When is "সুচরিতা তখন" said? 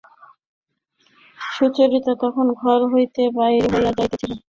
1.39-2.45